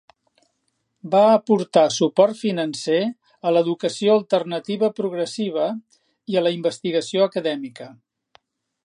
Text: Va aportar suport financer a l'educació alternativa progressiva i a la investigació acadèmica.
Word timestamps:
Va 1.15 1.19
aportar 1.33 1.83
suport 1.97 2.39
financer 2.39 2.97
a 3.49 3.53
l'educació 3.57 4.15
alternativa 4.23 4.89
progressiva 5.01 5.69
i 6.33 6.41
a 6.41 6.45
la 6.47 6.57
investigació 6.59 7.29
acadèmica. 7.31 7.93